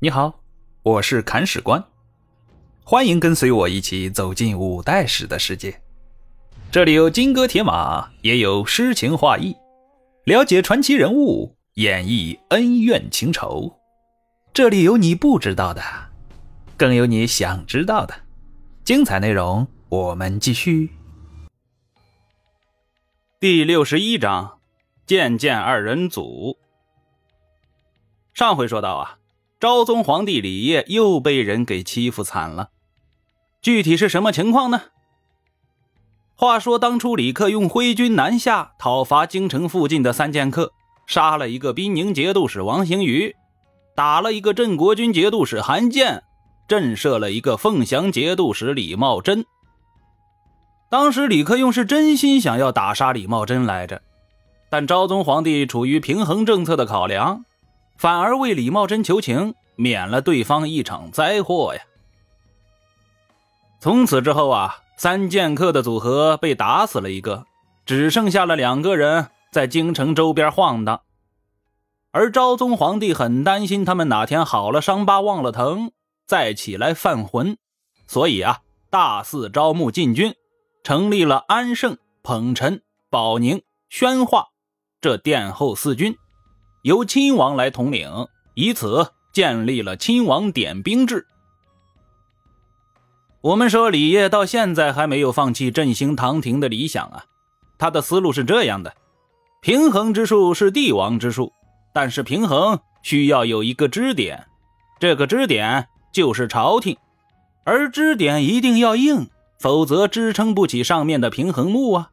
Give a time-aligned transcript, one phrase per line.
[0.00, 0.44] 你好，
[0.84, 1.84] 我是砍史官，
[2.84, 5.82] 欢迎跟随我一起走进五代史的世界。
[6.70, 9.56] 这里有金戈铁马，也有诗情画意，
[10.22, 13.76] 了解传奇人物，演绎恩怨情仇。
[14.54, 15.82] 这里有你不知道的，
[16.76, 18.14] 更有你想知道的。
[18.84, 20.90] 精彩内容，我们继续。
[23.40, 24.60] 第六十一章，
[25.04, 26.56] 见见二人组。
[28.32, 29.16] 上回说到啊。
[29.60, 32.68] 昭宗皇帝李晔又被人给欺负惨了，
[33.60, 34.82] 具体是什么情况呢？
[36.36, 40.72] 话说当初李克用挥军南下讨伐京城附近的三剑客，
[41.08, 43.34] 杀了一个兵宁节度使王行瑜，
[43.96, 46.22] 打了一个镇国军节度使韩建，
[46.68, 49.44] 震慑了一个凤翔节度使李茂贞。
[50.88, 54.00] 当时李克用是真心想要打杀李茂贞来着，
[54.70, 57.44] 但昭宗皇帝处于平衡政策的考量。
[57.98, 61.82] 反而为李茂贞求情，免了对方一场灾祸呀。
[63.80, 67.44] 从此之后啊，三剑客的组合被打死了一个，
[67.84, 71.00] 只剩下了两个人在京城周边晃荡。
[72.12, 75.90] 而昭宗皇帝很担心他们哪天好了伤疤忘了疼，
[76.24, 77.58] 再起来犯浑，
[78.06, 80.34] 所以啊，大肆招募禁军，
[80.84, 84.46] 成立了安胜、捧陈、保宁、宣化
[85.00, 86.16] 这殿后四军。
[86.82, 88.10] 由亲王来统领，
[88.54, 91.26] 以此建立了亲王点兵制。
[93.40, 97.24] 我们说李晔到现在还没有放弃振兴唐廷的理想啊，
[97.78, 98.94] 他的思路是这样的：
[99.60, 101.52] 平衡之术是帝王之术，
[101.92, 104.46] 但是平衡需要有一个支点，
[104.98, 106.96] 这个支点就是朝廷，
[107.64, 109.28] 而支点一定要硬，
[109.60, 112.10] 否则支撑不起上面的平衡木啊。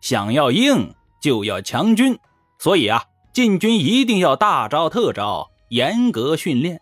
[0.00, 2.18] 想要硬，就要强军，
[2.58, 3.04] 所以啊。
[3.36, 6.80] 禁军一定要大招特招，严格训练。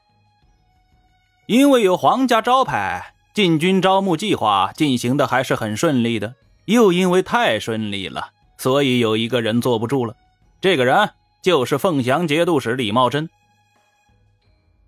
[1.47, 6.37] 因为有皇家招牌，禁军招募计划进行的还是很顺利的。
[6.67, 10.15] 又因为太顺利了，所以有一个人坐不住了。
[10.61, 11.11] 这个人
[11.43, 13.29] 就是凤翔节度使李茂贞。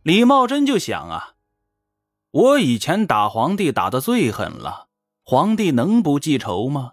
[0.04, 1.32] 李茂贞就想啊，
[2.30, 4.86] 我以前打皇帝打的最狠了，
[5.24, 6.92] 皇帝能不记仇吗？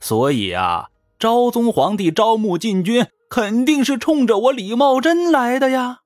[0.00, 0.88] 所以啊，
[1.20, 3.06] 昭宗皇帝招募禁军。
[3.32, 6.00] 肯定是冲着我李茂贞来的呀！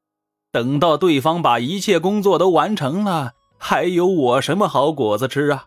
[0.52, 5.64] 等到对方把一切工作都完成了，还有我什么好果子吃啊？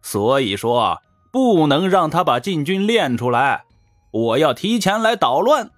[0.00, 3.64] 所以说，不能让他把禁军练出来，
[4.10, 5.70] 我要提前来捣乱。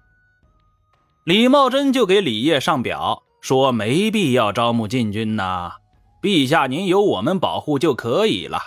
[1.25, 5.73] 李茂贞就给李烨上表说：“没必要招募禁军呐，
[6.21, 8.59] 陛下您有我们保护就可以了。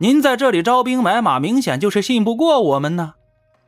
[0.00, 3.14] 您在这里招兵买马，明显就是信不过我们呢。”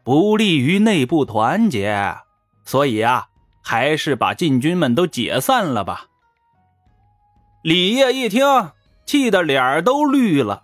[0.08, 2.16] 不利于内部团结，
[2.64, 3.28] 所以啊，
[3.62, 6.06] 还是把禁军们都解散了吧。
[7.62, 8.70] 李烨一听，
[9.04, 10.62] 气得脸儿都绿了，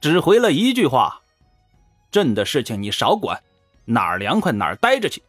[0.00, 1.20] 只回了一句话
[2.10, 3.42] ：“朕的事情你少管，
[3.84, 5.22] 哪儿凉快哪儿待着去。”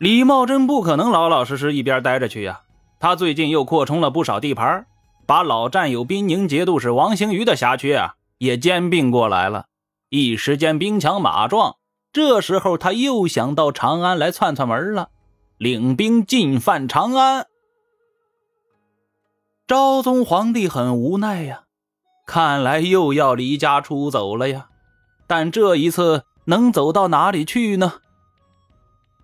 [0.00, 2.62] 李茂贞不可能老老实实一边待着去呀，
[3.00, 4.86] 他最近又扩充了不少地盘，
[5.26, 9.66] 把老战友滨宁节度使王行瑜的辖区啊也兼并过来了，
[10.08, 11.76] 一时间兵强马壮。
[12.12, 15.08] 这时候，他又想到长安来窜窜门了，
[15.56, 17.46] 领兵进犯长安。
[19.66, 21.62] 昭宗皇帝很无奈呀，
[22.26, 24.68] 看来又要离家出走了呀。
[25.26, 27.94] 但这一次能走到哪里去呢？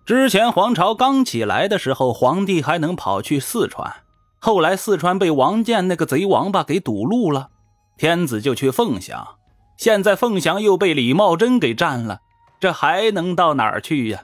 [0.03, 3.97] 之前皇朝刚起来的时候，皇帝还能跑去四川，
[4.39, 7.49] 后来四川被王建那个贼王八给堵路了，
[7.95, 9.35] 天子就去凤翔，
[9.77, 12.21] 现在凤翔又被李茂贞给占了。
[12.59, 14.23] 这还能到哪儿去呀？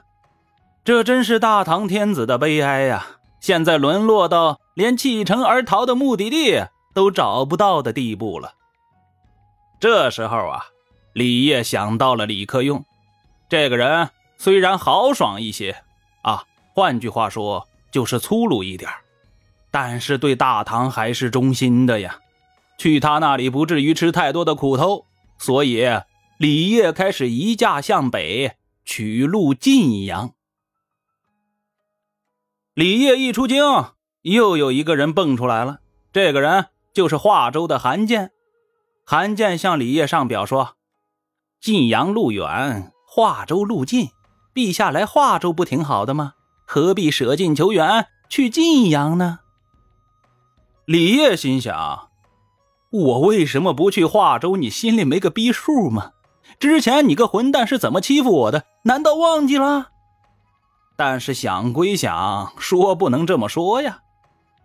[0.84, 3.06] 这真是大唐天子的悲哀呀！
[3.40, 8.54] 现在沦落到连弃城而逃的目的地都找不到的地步了。
[9.80, 10.66] 这时候啊，
[11.12, 12.84] 李烨想到了李克用，
[13.48, 15.82] 这个人虽然豪爽一些
[16.22, 18.90] 啊，换句话说就是粗鲁一点
[19.70, 22.18] 但是对大唐还是忠心的呀。
[22.78, 25.04] 去他那里不至于吃太多的苦头，
[25.38, 25.84] 所以。
[26.38, 30.34] 李烨开始移驾向北，取路晋阳。
[32.74, 33.62] 李烨一出京，
[34.20, 35.80] 又有一个人蹦出来了。
[36.12, 38.32] 这个人就是华州的韩建。
[39.06, 40.76] 韩建向李烨上表说
[41.58, 44.10] ：“晋阳路远，华州路近，
[44.52, 46.34] 陛下来华州不挺好的吗？
[46.66, 49.38] 何必舍近求远去晋阳呢？”
[50.84, 52.10] 李烨心想
[52.92, 54.56] ：“我为什么不去华州？
[54.56, 56.12] 你心里没个逼数吗？”
[56.58, 58.64] 之前你个混蛋是怎么欺负我的？
[58.82, 59.88] 难道忘记了？
[60.96, 64.00] 但是想归想，说不能这么说呀。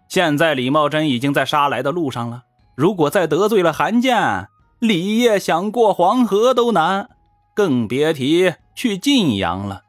[0.08, 2.44] 现在李茂贞已经在杀来的路上了，
[2.76, 4.48] 如果再得罪了韩建，
[4.80, 7.10] 李业想过黄河都难，
[7.54, 9.84] 更别提去晋阳了。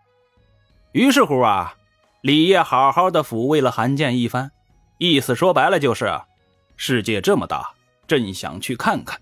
[0.93, 1.75] 于是乎啊，
[2.21, 4.51] 李业好好的抚慰了韩建一番，
[4.99, 6.21] 意思说白了就是：
[6.77, 7.71] 世界这么大，
[8.07, 9.21] 朕想去看看。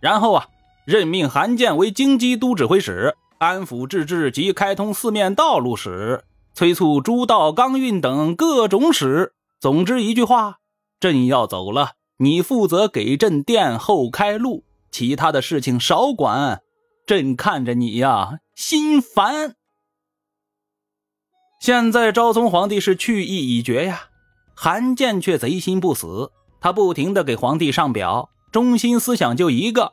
[0.00, 0.46] 然后啊，
[0.90, 9.32] 任命韩建为京畿都指挥使、安抚治治及开通四面道路使、催促诸道钢运等各种使。
[9.60, 10.56] 总之一句话，
[10.98, 16.60] 朕要走了，你负责给朕殿后开路，其他的事情少管。
[17.06, 19.54] 朕看着你呀，心烦。
[21.60, 24.08] 现在昭宗皇帝是去意已决呀，
[24.56, 29.92] 韩建却贼心不死，他不停的给皇帝上表，中心思想就一个，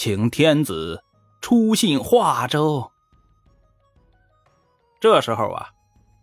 [0.00, 1.02] 请天子
[1.40, 2.92] 出信华州。
[5.00, 5.70] 这时候啊。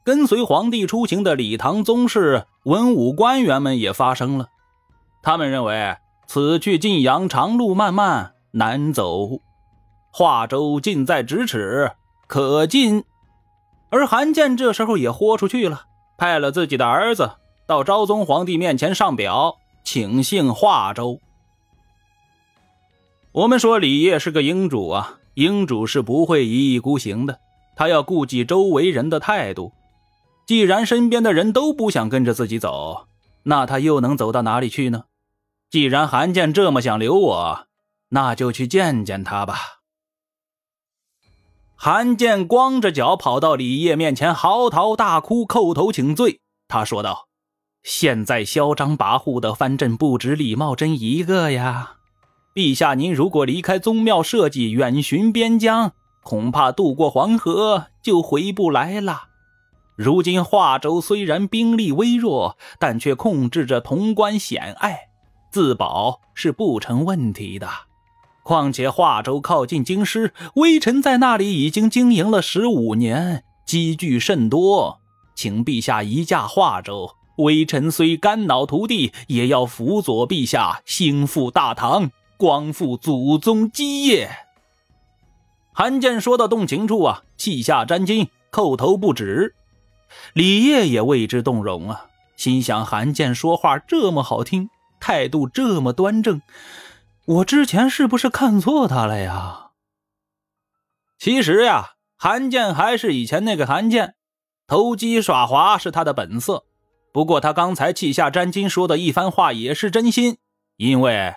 [0.06, 4.48] 跟随皇帝出行的李唐宗室、文武官员们也发声了，
[5.22, 9.42] 他们认为此去晋阳长路漫漫难走，
[10.14, 11.92] 华州近在咫尺，
[12.28, 13.04] 可进。
[13.90, 15.88] 而韩建这时候也豁出去了，
[16.18, 17.32] 派了自己的儿子
[17.68, 21.20] 到昭宗皇帝面前上表，请幸华州。
[23.36, 27.38] 我们说李业是个英主啊，英主是不会一意孤行的，
[27.76, 29.74] 他要顾及周围人的态度。
[30.48, 33.08] 既然身边的人都不想跟着自己走，
[33.44, 35.04] 那他又能走到哪里去呢？
[35.70, 37.68] 既然韩建这么想留我，
[38.08, 39.58] 那就去见见他吧。
[41.76, 46.40] 韩建光着脚跑到李业面前，嚎啕大哭，叩头请罪。
[46.70, 47.28] 他说道
[47.84, 51.98] ：“现在嚣张跋扈的藩镇不止李茂贞一个呀！
[52.56, 55.92] 陛下，您如果离开宗庙社稷，远巡边疆，
[56.24, 59.24] 恐怕渡过黄河就回不来了。”
[59.98, 65.10] 如今华州虽然兵力微弱，但却控制着潼关险隘，
[65.52, 67.68] 自保是不成问题的。
[68.44, 75.02] 况且华州靠近京师，微臣在那里已经经营了十五年，积聚甚多。
[75.36, 84.30] 请陛下移驾华州，微臣虽肝脑涂地，也要辅佐陛下兴复大唐，光复祖宗基业。
[85.74, 89.56] 韩建说到动情处啊，泣下沾襟，叩头不止。
[90.34, 92.06] 李烨也为之动容啊，
[92.38, 96.42] 心想韩建说话这么好听，态度这么端正，
[97.26, 99.72] 我之前是不是看错他了呀？
[101.18, 104.16] 其实呀，韩建还是以前那个韩建，
[104.68, 106.64] 投机耍滑是他的本色。
[107.12, 110.38] 不过他刚才泣下沾襟说的一番话也是真心，
[110.78, 111.36] 因为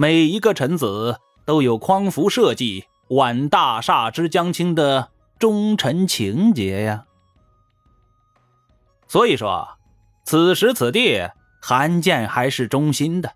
[0.00, 5.10] 每一个臣子都有匡扶社稷、挽大厦之将倾的
[5.40, 7.06] 忠臣情节呀。
[9.08, 9.70] 所以说，
[10.22, 11.28] 此时此地，
[11.60, 13.32] 韩建还是忠心的。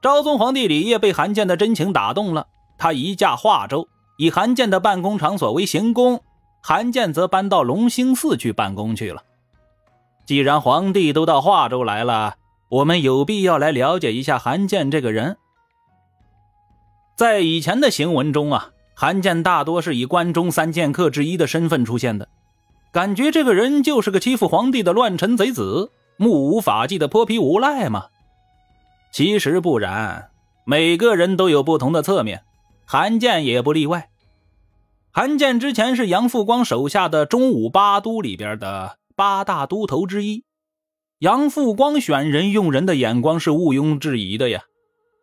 [0.00, 3.86] 昭宗皇帝李业被韩建的真情打动了，他移驾华州，
[4.16, 6.24] 以韩建的办公场所为行宫，
[6.60, 9.22] 韩建则搬到龙兴寺去办公去了。
[10.26, 12.34] 既然皇帝都到华州来了，
[12.72, 15.36] 我们有必要来了解一下韩建这个人。
[17.14, 22.26] 在以前的行文中啊，韩建大多是以关中三剑客之一的身份出现的。
[22.90, 28.06] 感觉这个人就是个欺负皇帝的乱臣贼子、目无法纪的泼皮无赖嘛？
[29.12, 30.30] 其实不然，
[30.64, 32.42] 每个人都有不同的侧面，
[32.86, 34.08] 韩建也不例外。
[35.10, 40.44] 韩建之前是杨复光手下的中武八都里边的八大都头之一，
[41.22, 44.64] 杨复光选人用人的眼光是毋庸置疑的呀。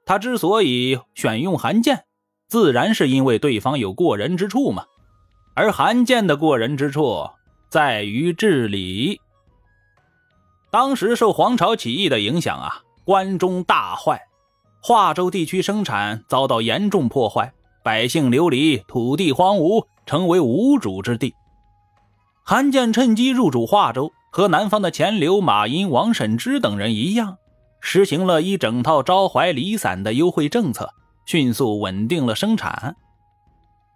[0.05, 2.05] 他之所以选用韩建，
[2.47, 4.85] 自然是因为对方有过人之处嘛。
[5.55, 7.29] 而韩建的过人之处。
[7.69, 9.19] 在于治理。
[10.71, 14.19] 当时受黄巢起义的影响啊，关中大坏，
[14.81, 17.53] 华州地区生产遭到严重破坏，
[17.83, 21.35] 百姓流离，土地荒芜，成为无主之地。
[22.43, 27.37] 韩建趁机入主华州，和南方的钱镠、马殷、王审知等人一样，
[27.79, 30.93] 实行了一整套招怀离散的优惠政策，
[31.25, 32.95] 迅速稳定了生产。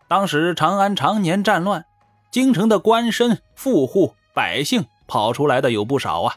[0.07, 1.85] 当时长安常年战乱。
[2.31, 6.35] 京城的官绅、富户、百姓跑出来的有不少啊，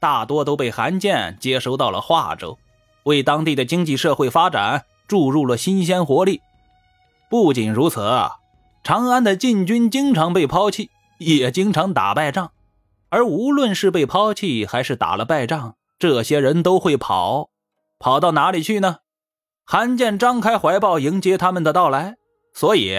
[0.00, 2.56] 大多都被韩建接收到了华州，
[3.02, 6.40] 为当地的经济社会发展注入了新鲜活力。
[7.28, 8.00] 不仅如此，
[8.82, 10.88] 长安的禁军经常被抛弃，
[11.18, 12.52] 也经常打败仗。
[13.08, 17.50] 而无论是被抛弃还是打了败仗，这些人都会跑，
[17.98, 18.98] 跑到哪里去呢？
[19.64, 22.16] 韩建张开怀抱迎接他们的到来，
[22.54, 22.96] 所以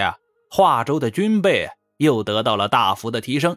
[0.50, 1.70] 华州的军备。
[1.98, 3.56] 又得到了大幅的提升。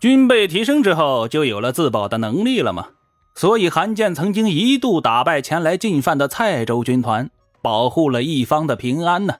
[0.00, 2.88] 军备提升之后，就有了自保的能力了嘛。
[3.34, 7.30] 所以韩建曾经一度打败前来进犯的蔡州军团，
[7.60, 9.34] 保护了一方的平安呢。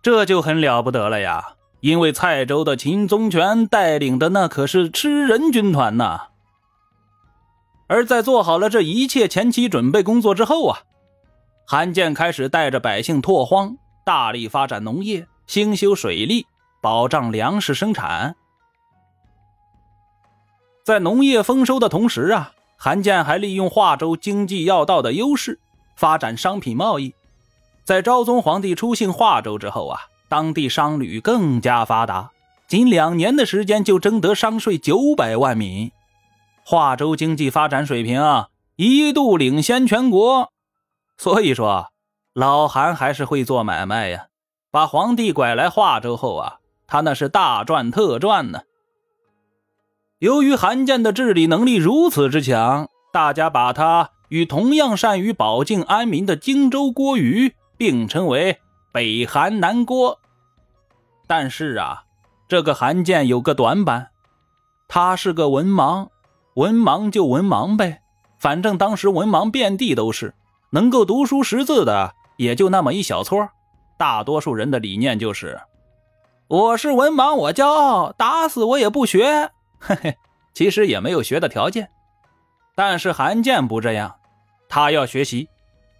[0.00, 1.55] 这就很了不得了呀！
[1.80, 6.28] 因为蔡州的秦宗权带领的那可是吃人军团呐。
[7.88, 10.80] 而在做好了这一切前期准备工作之后啊，
[11.66, 16.46] 韩建开始带着百姓拓荒，大力发展农业，兴修水利，
[16.80, 18.34] 保障粮食生产。
[20.84, 25.60] 在农业丰收的同时啊，韩建还利用华州经济要道的优势，
[25.94, 27.14] 发展商品贸易。
[27.84, 32.30] 在昭宗皇帝出幸华州之后啊，当地商旅更加发达，
[32.66, 35.90] 仅两年的时间就征得商税九百万民。
[36.64, 40.50] 华州经济发展水平啊，一度领先全国。
[41.16, 41.90] 所以说，
[42.34, 44.26] 老韩还是会做买卖呀。
[44.72, 46.56] 把皇帝拐来华州后啊，
[46.86, 48.60] 他那是大赚特赚呢。
[50.18, 58.58] 由于韩建的治理能力如此之强，大家把他与同样善于保境安民的荆州郭瑜并称为
[58.96, 60.18] 北韩南郭。
[61.26, 62.04] 但是啊，
[62.48, 64.08] 这个韩建有个短板，
[64.88, 66.08] 他是个文盲，
[66.54, 68.00] 文盲就文盲呗，
[68.38, 70.34] 反正当时文盲遍地都是，
[70.70, 73.50] 能够读书识字的也就那么一小撮，
[73.98, 75.60] 大多数人的理念就是：
[76.48, 79.50] 我是文盲，我骄傲，打死我也不学。
[79.78, 80.16] 嘿嘿，
[80.54, 81.90] 其实也没有学的条件，
[82.74, 84.16] 但是韩建不这样，
[84.70, 85.50] 他要学习，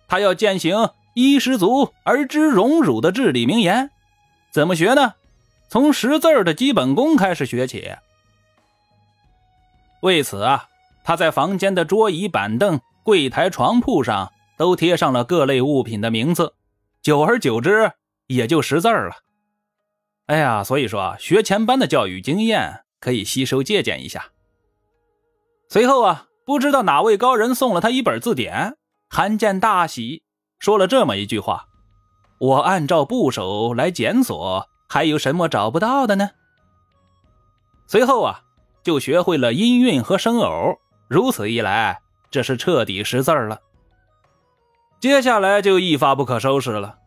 [0.08, 3.90] 他要践行“衣食足而知荣辱”的至理名言。
[4.52, 5.14] 怎么学呢？
[5.68, 7.90] 从识字的基本功开始学起。
[10.02, 10.68] 为此啊，
[11.02, 16.54] 他在房间的桌椅板凳、柜台、床铺上都贴上了各类物品的名字，
[17.02, 17.90] 久而久之
[18.28, 19.16] 也就识字了。
[20.26, 22.82] 哎呀，所以说学前班的教育经验。
[22.98, 24.32] 可以吸收借鉴一下。
[25.68, 30.22] 随后啊，不知道哪位高人送了他一本字典，韩建大喜，
[30.58, 31.66] 说了这么一句话
[32.38, 36.30] ：“我按照部首来检索，还有什么找不到的呢？”
[37.86, 38.40] 随后啊，
[38.82, 43.60] 就学会了音韵和声偶，如此一来，这是彻底识字了。
[44.98, 46.98] 接下来就一发不可收拾了，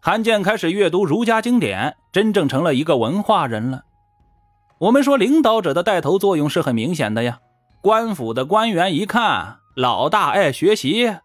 [0.00, 3.84] 韩建开始阅读儒家经典，真正成了一个文化人了。
[4.78, 7.40] 我们说，领导者的带头作用是很明显的呀。
[7.82, 11.16] 官府的官员一看老大爱学习，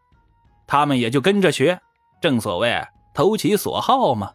[0.67, 1.81] 他们也就跟着学。
[2.21, 4.33] 正所谓投其所好嘛。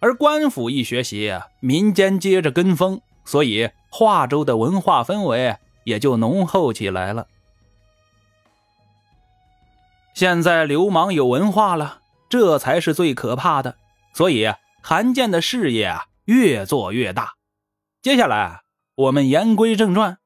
[0.00, 7.26] 而官府一学习，民间接着跟风，所以华州的文化氛围也就浓厚起来了。
[10.12, 13.76] 现在流氓有文化了，这才是最可怕的。
[14.12, 17.32] 所以韩建的事业啊，越做越大。
[18.02, 18.60] 接下来，
[18.94, 20.18] 我们言归正传，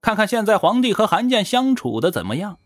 [0.00, 2.58] 看看现在皇帝和韩建相处的怎么样。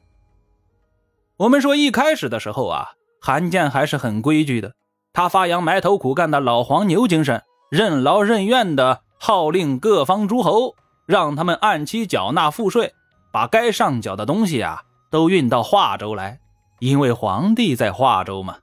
[1.40, 4.75] 我们说，一开始的时候啊，韩建还是很规矩的，
[5.14, 10.75] 他发扬埋头苦干的老黄牛精神，任劳任怨的号令各方诸侯，
[11.06, 12.92] 让他们按期缴纳赋税，
[13.32, 16.38] 把该上缴的东西啊都运到华州来，
[16.78, 18.59] 因为皇帝在华州嘛。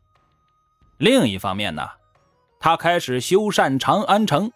[0.99, 1.81] 另一方面呢，
[2.59, 4.51] 他开始修缮长安城。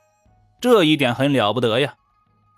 [0.60, 1.96] 这一点很了不得呀！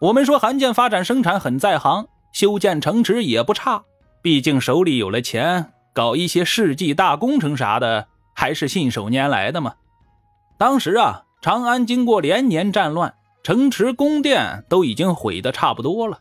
[0.02, 3.86] 我们说韩建发展生产很在行，修建城池也不差，
[4.24, 9.76] 毕竟手里有了钱，搞一些世纪大工程啥的还是信手拈来的嘛。
[10.58, 13.14] 当时啊，长安经过连年战乱，
[13.44, 16.20] 城池宫殿都已经毁得差不多了，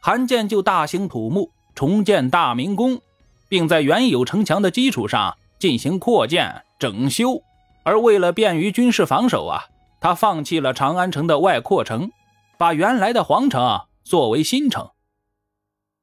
[0.00, 3.00] 韩建就大兴土木，重建大明宫，
[3.48, 7.42] 并在原有城墙的基础上进行扩建整修，
[7.82, 9.64] 而为了便于军事防守啊。
[10.00, 12.12] 他放弃了长安城的外扩城，
[12.56, 14.88] 把原来的皇城作为新城。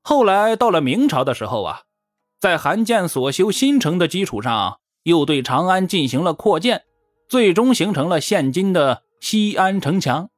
[0.10, 1.84] 后来到了明朝的时候啊，
[2.39, 6.82] 在韩建所修新城的基础上，又对长安进行了扩建，
[7.30, 10.32] 最终形成了现今的西安城墙。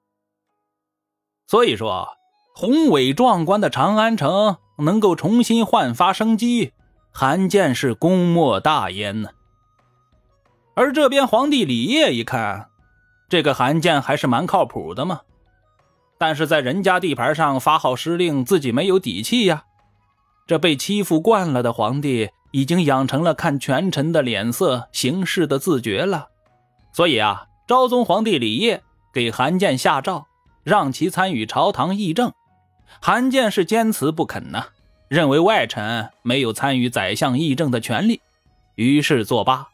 [1.47, 2.09] 所以说，
[2.53, 6.73] 宏伟壮观的长安城能够重新焕发生机，
[7.13, 9.29] 韩建是功莫大焉呢。
[10.75, 12.67] 而这边皇帝李业一看。
[13.29, 15.21] 这个韩建还是蛮靠谱的嘛，
[16.21, 19.63] 但是在人家地盘上发号施令，自己没有底气呀。
[20.45, 26.27] 这被欺负惯了的皇帝，已经养成了看权臣的脸色行事的自觉了。
[26.93, 30.27] 所以啊，昭宗皇帝李晔给韩建下诏，
[30.63, 32.31] 让其参与朝堂议政。
[33.01, 34.65] 韩建是坚持不肯呢，
[35.07, 38.21] 认为外臣没有参与宰相议政的权利，
[38.75, 39.69] 于是作罢。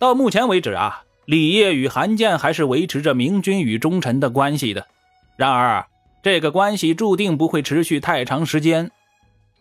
[0.00, 1.04] 到目前为止啊。
[1.28, 4.86] 李烨与韩建还是维持着明君与忠臣的关系的，
[5.36, 5.86] 然而，
[6.22, 8.90] 这个关系注定不会持续太长时间，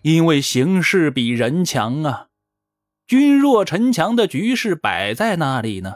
[0.01, 2.27] 因为形势比人强啊，
[3.05, 5.95] 君弱臣强的局势摆在那里呢。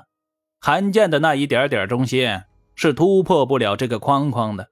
[0.60, 2.42] 韩建的那一点点忠心
[2.76, 4.68] 是突破不了这个框框的。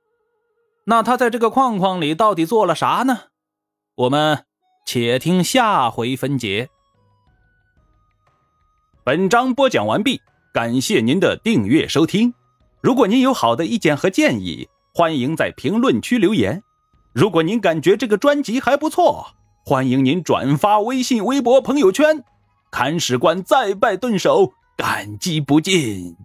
[0.83, 3.19] 那他在这个框框里到底做了啥呢？
[3.95, 4.43] 我们
[4.85, 6.67] 且听下回分解。
[9.05, 10.21] 本章播讲完毕，
[10.59, 12.33] 感谢您的订阅收听。
[12.81, 16.61] 如果您有好的意见和建议，欢迎在评论区留言。
[17.13, 19.27] 如果您感觉这个专辑还不错，
[19.63, 22.25] 欢迎您转发微信、微博、朋友圈。
[22.69, 24.51] 看史官再拜顿首。
[24.75, 26.17] 感激不尽。